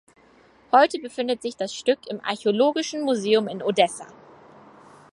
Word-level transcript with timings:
Heute 0.71 0.97
befindet 0.99 1.43
sich 1.43 1.57
das 1.57 1.75
Stück 1.75 2.07
im 2.07 2.21
Archäologischen 2.21 3.03
Museum 3.03 3.47
in 3.47 3.61
Odessa. 3.61 4.07